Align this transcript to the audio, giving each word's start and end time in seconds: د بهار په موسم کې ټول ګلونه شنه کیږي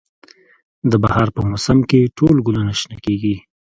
د 0.91 0.93
بهار 1.03 1.27
په 1.35 1.41
موسم 1.49 1.77
کې 1.89 2.11
ټول 2.17 2.35
ګلونه 2.47 2.73
شنه 2.79 2.97
کیږي 3.05 3.35